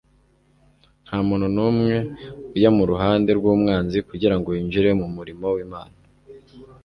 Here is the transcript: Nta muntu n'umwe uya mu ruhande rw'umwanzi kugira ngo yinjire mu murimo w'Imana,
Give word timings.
Nta 1.05 1.17
muntu 1.27 1.47
n'umwe 1.55 1.95
uya 2.55 2.69
mu 2.77 2.83
ruhande 2.91 3.29
rw'umwanzi 3.39 3.97
kugira 4.09 4.35
ngo 4.37 4.49
yinjire 4.55 4.89
mu 4.99 5.07
murimo 5.15 5.45
w'Imana, 5.55 5.95